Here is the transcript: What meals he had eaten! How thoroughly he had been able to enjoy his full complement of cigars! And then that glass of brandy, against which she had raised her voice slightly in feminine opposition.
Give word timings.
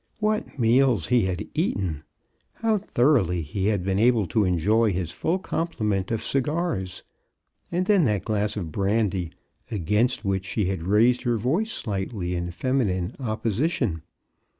What 0.17 0.57
meals 0.57 1.09
he 1.09 1.25
had 1.25 1.47
eaten! 1.53 2.01
How 2.55 2.79
thoroughly 2.79 3.43
he 3.43 3.67
had 3.67 3.83
been 3.83 3.99
able 3.99 4.25
to 4.29 4.45
enjoy 4.45 4.91
his 4.93 5.11
full 5.11 5.37
complement 5.37 6.09
of 6.09 6.23
cigars! 6.23 7.03
And 7.71 7.85
then 7.85 8.05
that 8.05 8.25
glass 8.25 8.57
of 8.57 8.71
brandy, 8.71 9.29
against 9.69 10.25
which 10.25 10.45
she 10.47 10.65
had 10.65 10.81
raised 10.87 11.21
her 11.21 11.37
voice 11.37 11.71
slightly 11.71 12.33
in 12.35 12.49
feminine 12.49 13.15
opposition. 13.19 14.01